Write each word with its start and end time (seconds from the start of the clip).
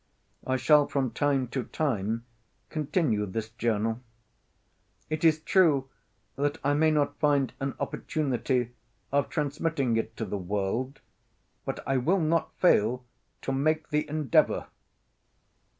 I 0.47 0.57
shall 0.57 0.87
from 0.87 1.11
time 1.11 1.47
to 1.49 1.61
time 1.63 2.25
continue 2.71 3.27
this 3.27 3.49
journal. 3.49 4.01
It 5.11 5.23
is 5.23 5.41
true 5.41 5.91
that 6.35 6.57
I 6.63 6.73
may 6.73 6.89
not 6.89 7.19
find 7.19 7.53
an 7.59 7.75
opportunity 7.79 8.71
of 9.11 9.29
transmitting 9.29 9.97
it 9.97 10.17
to 10.17 10.25
the 10.25 10.39
world, 10.39 11.01
but 11.65 11.81
I 11.87 11.97
will 11.97 12.19
not 12.19 12.51
fall 12.55 13.03
to 13.43 13.51
make 13.51 13.89
the 13.89 14.09
endeavour. 14.09 14.65